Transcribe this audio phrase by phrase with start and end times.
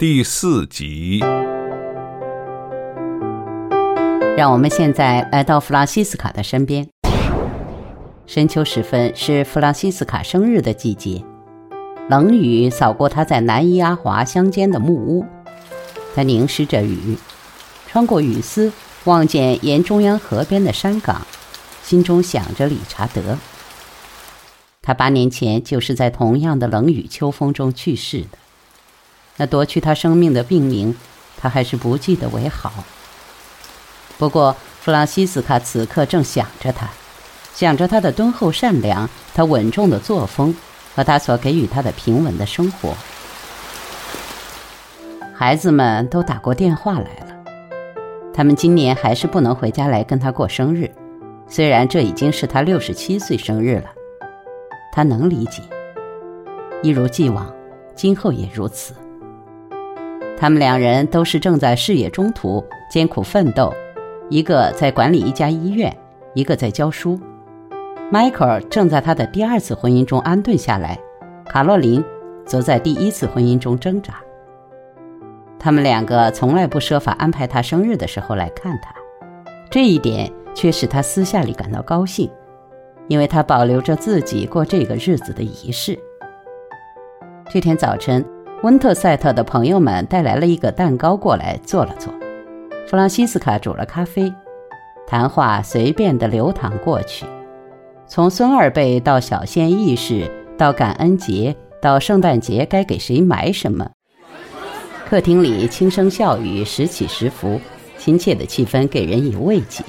[0.00, 1.18] 第四集，
[4.36, 6.88] 让我们现在来到弗朗西斯卡的身边。
[8.24, 11.24] 深秋时分是弗朗西斯卡生日的季节，
[12.08, 15.26] 冷雨扫过他在南伊阿华乡间的木屋，
[16.14, 17.18] 他凝视着雨，
[17.88, 18.72] 穿过雨丝，
[19.02, 21.26] 望见沿中央河边的山岗，
[21.82, 23.36] 心中想着理查德。
[24.80, 28.38] 他八年前就是在同样的冷雨秋风中去世的。
[29.38, 30.94] 那夺去他生命的病名，
[31.38, 32.72] 他还是不记得为好。
[34.18, 36.88] 不过，弗朗西斯卡此刻正想着他，
[37.54, 40.54] 想着他的敦厚善良，他稳重的作风，
[40.94, 42.94] 和他所给予他的平稳的生活。
[45.34, 47.44] 孩子们都打过电话来了，
[48.34, 50.90] 他们今年还是不能回家来跟他过生日，
[51.48, 53.84] 虽然这已经是他六十七岁生日了，
[54.92, 55.62] 他能理解。
[56.82, 57.54] 一如既往，
[57.94, 58.92] 今后也如此。
[60.40, 63.74] 他们两人都是正在事业中途艰苦奋斗，
[64.30, 65.94] 一个在管理一家医院，
[66.32, 67.18] 一个在教书。
[68.08, 70.96] 迈克尔正在他的第二次婚姻中安顿下来，
[71.46, 72.02] 卡洛琳
[72.46, 74.14] 则在第一次婚姻中挣扎。
[75.58, 78.94] 他们两个从来不设法安排他生日的时候来看他，
[79.68, 82.30] 这一点却使他私下里感到高兴，
[83.08, 85.98] 因为他保留着自己过这个日子的仪式。
[87.50, 88.24] 这天早晨。
[88.62, 92.12] 温特塞特的朋友们带来了一个蛋糕过来坐了坐，
[92.88, 94.32] 弗朗西斯卡煮了咖啡，
[95.06, 97.24] 谈话随便地流淌过去，
[98.08, 100.28] 从孙二辈到小县义士，
[100.58, 103.88] 到感恩节，到圣诞节该给谁买什么。
[105.08, 107.60] 客厅里轻声笑语，时起时伏，
[107.96, 109.84] 亲切的气氛给人以慰藉。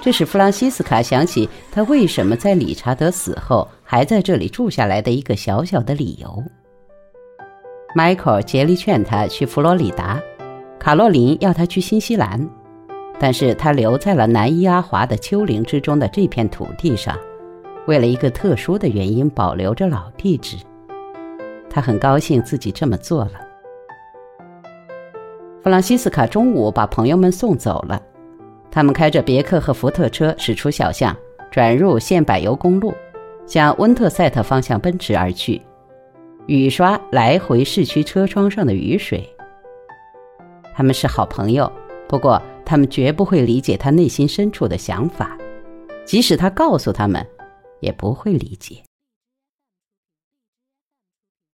[0.00, 6.42] 这使弗朗西斯卡想起他为什么在理查德死后还在这里住下来的一个小小的理由。
[7.94, 10.20] 迈克尔竭力劝他去佛罗里达，
[10.78, 12.46] 卡洛琳要他去新西兰，
[13.18, 17.16] 但是他留在了南伊阿华的丘陵之中的这片土地上，
[17.86, 20.56] 为了一个特殊的原因保留着老地址。
[21.70, 23.32] 他很高兴自己这么做了。
[25.62, 28.00] 弗朗西斯卡中午把朋友们送走了，
[28.70, 31.16] 他们开着别克和福特车驶出小巷，
[31.50, 32.94] 转入县柏油公路，
[33.46, 35.60] 向温特塞特方向奔驰而去。
[36.46, 39.28] 雨刷来回市区车窗上的雨水。
[40.74, 41.70] 他们是好朋友，
[42.08, 45.36] 不过他们绝不会理解他内心深处的想法，
[46.04, 47.26] 即使他告诉他们，
[47.80, 48.82] 也不会理解。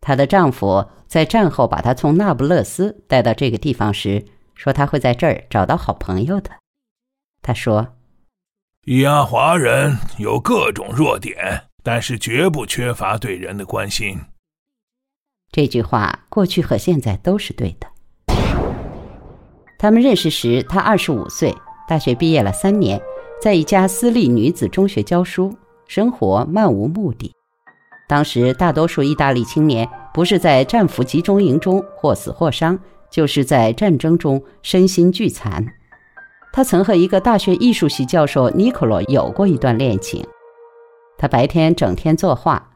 [0.00, 4.24] 她的丈夫在战后把她从那不勒斯带到这个地方时，
[4.56, 6.50] 说他会在这儿找到好朋友的。
[7.40, 7.94] 他说
[9.00, 14.18] ：“亚华人有各种弱点，但是绝不缺乏对人的关心。”
[15.52, 17.86] 这句话过去和现在都是对的。
[19.78, 21.54] 他们认识时，他二十五岁，
[21.86, 22.98] 大学毕业了三年，
[23.38, 25.54] 在一家私立女子中学教书，
[25.86, 27.30] 生活漫无目的。
[28.08, 32.78] 当时大多数意大利青年不是在战俘集中营中或死或伤，
[33.10, 35.66] 就是在战争中身心俱残。
[36.50, 40.24] 他曾和一个大学艺术系教授尼科罗有过一段恋情。
[41.18, 42.71] 他白天整天作画。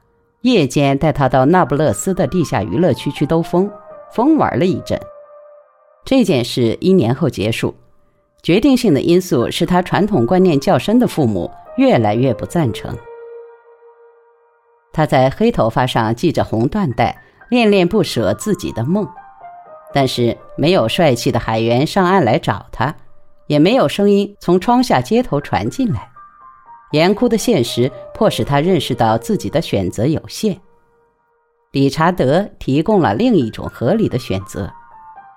[0.46, 3.68] 夜间带他到那不勒斯的地下娱乐区去兜风，
[4.12, 4.96] 疯玩了一阵。
[6.04, 7.74] 这件事一年后结束，
[8.44, 12.96] 决定性的因素是他传统观念较深的父母越来越不赞成。
[14.92, 17.20] 他在黑头发上系着红缎带，
[17.50, 19.04] 恋恋不舍自己的梦，
[19.92, 22.94] 但是没有帅气的海员上岸来找他，
[23.48, 26.08] 也没有声音从窗下街头传进来。
[26.96, 30.58] 严酷的现实迫使他认识到自己的选择有限。
[31.72, 34.72] 理查德提供了另一种合理的选择，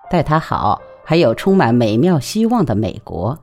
[0.10, 3.38] 待他好，还有充满美妙希望的美国。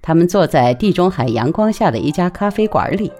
[0.00, 3.10] 他们坐在地中海阳光下的一家咖啡馆里，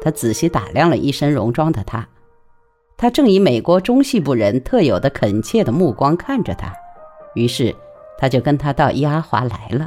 [0.00, 2.08] 他仔细打量了一身戎装的他，
[2.96, 6.72] 他正以美国中西部人特有的恳切的目光看着他，
[7.36, 7.72] 于是
[8.18, 9.86] 他就跟他到伊阿华来了。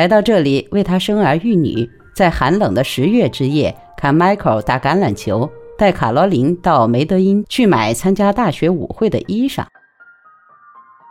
[0.00, 9.66] 来到这里为他生儿育女，在寒冷的十月之夜看迈克尔打橄榄球，带卡罗琳到梅德因去买参加大学舞会的衣裳。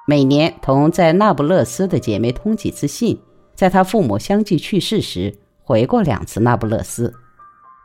[0.07, 3.15] 每年同在那不勒斯的姐妹通几次信，
[3.53, 7.13] 在他父母相继去世时回过两次那不勒斯，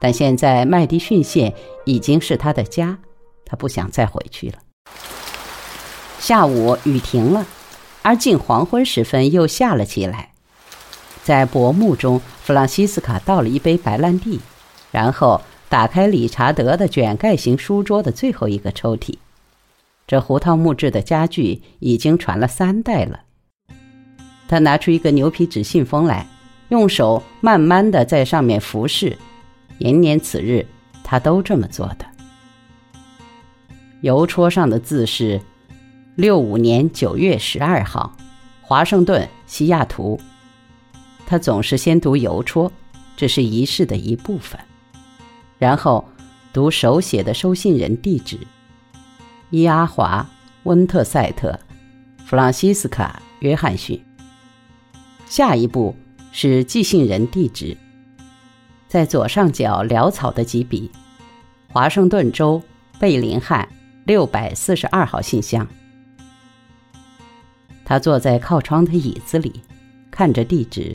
[0.01, 1.53] 但现在麦迪逊县
[1.85, 2.97] 已经是他的家，
[3.45, 4.55] 他不想再回去了。
[6.19, 7.45] 下午雨停了，
[8.01, 10.31] 而近黄昏时分又下了起来。
[11.25, 14.39] 在薄暮中，弗朗西斯卡倒了一杯白兰地，
[14.91, 15.41] 然后
[15.71, 19.17] 打开理查德的卷盖型书桌的最后一个抽屉。
[20.07, 23.21] 这胡桃木质的家具已经传了三代了。
[24.47, 26.27] 他拿出一个牛皮纸信封来，
[26.69, 29.17] 用手慢慢的在上面服侍，
[29.79, 30.67] 年年此日，
[31.03, 32.05] 他都这么做的。
[34.03, 35.41] 邮戳上的字是：
[36.17, 38.15] 六五年九月十二号，
[38.61, 40.21] 华盛顿西雅图。
[41.27, 42.71] 他总是先读邮戳，
[43.17, 44.61] 这是仪式的一部分，
[45.59, 46.05] 然后
[46.53, 48.39] 读手写的收信人地址：
[49.51, 50.29] 伊阿华
[50.65, 51.59] 温特塞特
[52.25, 54.01] 弗朗西斯卡约翰逊。
[55.27, 55.97] 下一步
[56.31, 57.77] 是寄信人地址，
[58.87, 60.91] 在左上角潦草的几笔：
[61.73, 62.63] 华盛顿州
[62.99, 63.67] 贝林汉
[64.05, 65.67] 六百四十二号信箱。
[67.85, 69.61] 他坐在靠窗的椅子里，
[70.11, 70.95] 看着地址。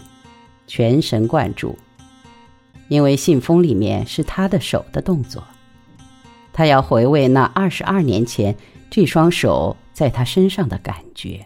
[0.70, 1.76] 全神贯注，
[2.90, 5.44] 因为信封里面是他的手的动作。
[6.54, 8.56] 他要回味那二十二年前
[8.88, 11.44] 这双手在他身上的感觉。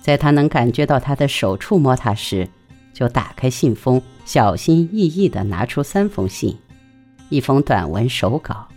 [0.00, 2.48] 在他能感觉到他的手触摸他时，
[2.94, 6.56] 就打开信封，小心翼翼地拿出三封信：
[7.28, 8.68] 一封短文手稿，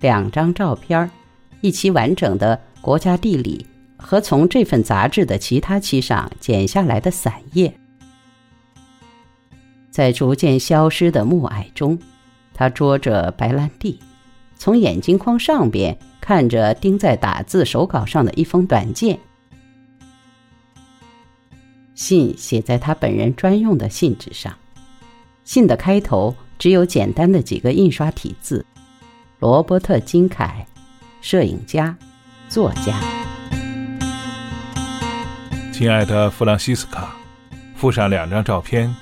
[0.00, 1.08] 两张照片，
[1.60, 3.64] 一期完整的《国家地理》。
[3.96, 7.72] 和从这份杂志的其他期上剪下来的散页，
[9.90, 11.98] 在逐渐消失的暮霭中，
[12.54, 13.98] 他捉着白兰地，
[14.56, 19.18] 从眼镜框上边看着钉在打字手稿上的一封短件。
[21.94, 24.54] 信写在他本人专用的信纸上，
[25.44, 28.64] 信的开头只有简单的几个印刷体字
[29.40, 30.66] ：“罗伯特·金凯，
[31.22, 31.96] 摄影家，
[32.50, 33.00] 作家。”
[35.78, 37.14] 亲爱的弗朗西斯卡，
[37.76, 38.96] 附上两张照片，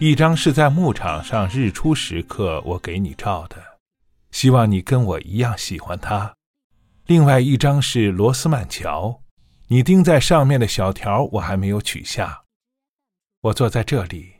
[0.00, 3.62] 一张是在牧场上日出时刻我给你照的，
[4.30, 6.34] 希望你跟我一样喜欢它。
[7.04, 9.20] 另外一张是罗斯曼桥，
[9.66, 12.40] 你钉在上面的小条我还没有取下。
[13.42, 14.36] 我坐在这里，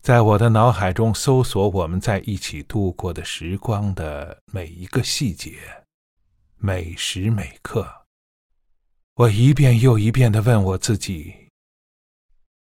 [0.00, 5.52] 在我的脑海中搜索我们在一起度过的时光的每一个细节，
[6.56, 8.03] 每时每刻。
[9.16, 11.48] 我一遍又一遍地问我自己：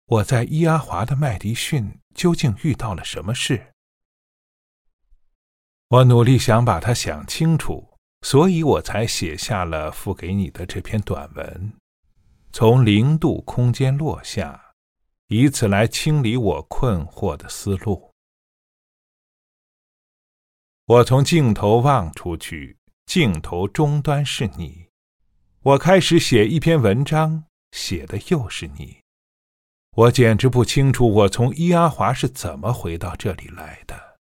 [0.06, 3.74] 我在伊阿华的麦迪逊究竟遇到了什么事？
[5.88, 11.74] 我努力想把它想清楚，所以我才写下了付给你的这篇短文，
[12.50, 14.72] 从零度空间落下，
[15.26, 18.14] 以此来清理我困惑的思路。
[20.86, 24.87] 我从镜头望出去，镜头终端是你。
[25.62, 28.98] 我开始写一篇文章，写的又是你。
[29.96, 34.16] 我简直不清楚我从伊阿华是怎么回到这里来的。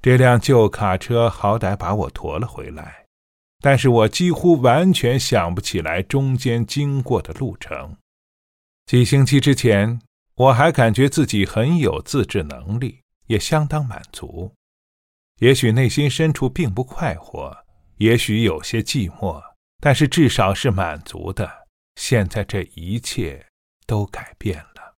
[0.00, 3.04] 这辆旧卡车好歹把我驮了回来，
[3.60, 7.96] 但是我几乎完全想不起来中间经过的路程。
[8.86, 10.00] 几星期之前，
[10.36, 14.52] 我还感觉自己很有自制能力，也相当满足。
[15.40, 17.54] 也许内心深处并不快活，
[17.96, 19.42] 也许有些寂寞。
[19.80, 21.66] 但是至少是满足的。
[21.96, 23.46] 现在这一切
[23.86, 24.94] 都改变了。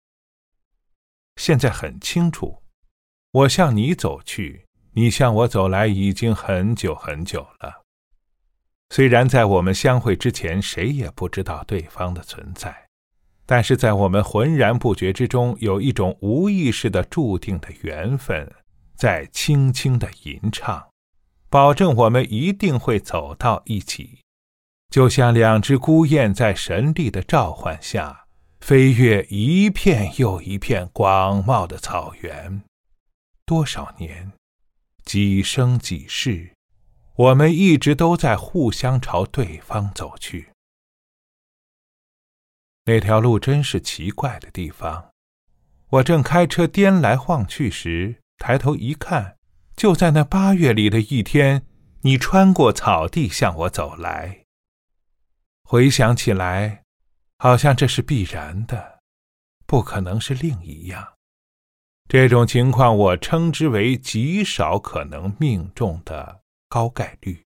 [1.37, 2.63] 现在很清楚，
[3.31, 7.83] 我向你走去，你向我走来，已经很久很久了。
[8.91, 12.89] 虽然在我们相会之前，谁也不知道对方的存在，
[13.47, 18.53] 但是在我们浑然不觉之中，有一种无意识的注定的缘分，
[18.97, 20.89] 在轻轻的吟唱，
[21.49, 24.19] 保证我们一定会走到一起。
[24.91, 28.25] 就像两只孤雁在神力的召唤下，
[28.61, 32.63] 飞越一片又一片广袤的草原。
[33.45, 34.33] 多少年，
[35.05, 36.53] 几生几世，
[37.17, 40.51] 我们一直都在互相朝对方走去。
[42.87, 45.11] 那条路真是奇怪的地方。
[45.91, 49.37] 我正开车颠来晃去时，抬头一看，
[49.77, 51.67] 就在那八月里的一天，
[52.03, 54.45] 你穿过草地向我走来。
[55.71, 56.83] 回想起来，
[57.41, 59.01] 好像这是必然的，
[59.67, 61.07] 不可能是另一样。
[62.09, 67.45] 这种情况我称之为极少可能命中的高概率。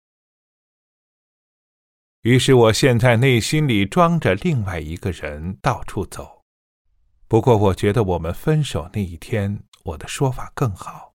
[2.23, 6.43] 于是，我现在内心里装着另外一个人到处走。
[7.29, 11.13] 不过，我觉得我们分手那一天，我的说法更好。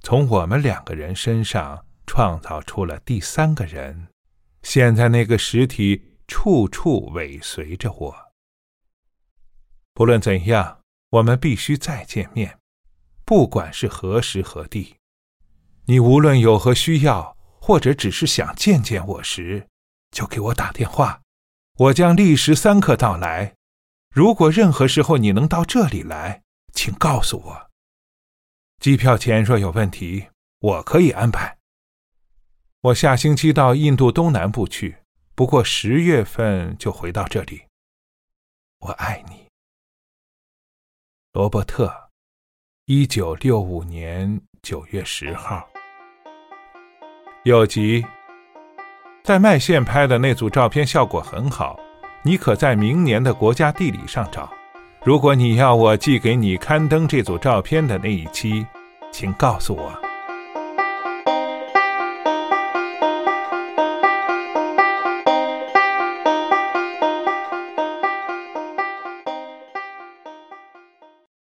[0.00, 4.08] 从我们两个人身上创造出了第三个人。
[4.64, 8.32] 现在那个实体处处尾随着我。
[9.92, 10.80] 不论怎样，
[11.10, 12.58] 我们必须再见面，
[13.26, 14.96] 不管是何时何地。
[15.84, 19.68] 你无论有何需要，或者只是想见见我时，
[20.10, 21.20] 就给我打电话，
[21.78, 23.54] 我将立时三刻到来。
[24.10, 26.42] 如果任何时候你能到这里来，
[26.72, 27.70] 请告诉我。
[28.80, 30.28] 机票钱若有问题，
[30.60, 31.53] 我可以安排。
[32.84, 34.94] 我下星期到印度东南部去，
[35.34, 37.62] 不过十月份就回到这里。
[38.80, 39.48] 我爱你，
[41.32, 42.10] 罗伯特。
[42.84, 45.66] 一九六五年九月十号。
[47.44, 48.04] 有吉，
[49.22, 51.80] 在麦县拍的那组照片效果很好，
[52.22, 54.52] 你可在明年的国家地理上找。
[55.02, 58.66] 如果你要我寄给你刊登这组照片的那一期，
[59.10, 60.03] 请告诉我。